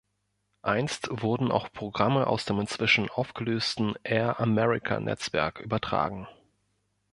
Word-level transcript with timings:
Einst 0.63 1.09
wurden 1.11 1.51
auch 1.51 1.71
Programme 1.71 2.25
aus 2.25 2.43
dem 2.45 2.59
inzwischen 2.59 3.07
aufgelösten 3.07 3.93
Air 4.01 4.39
America-Netzwerk 4.39 5.59
übertragen. 5.59 6.27